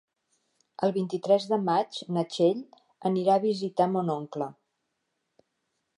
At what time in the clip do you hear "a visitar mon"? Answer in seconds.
3.37-4.13